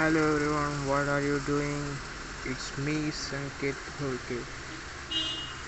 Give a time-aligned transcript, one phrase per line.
[0.00, 2.00] Hello everyone, what are you doing?
[2.46, 4.46] It's me Sanket Hulke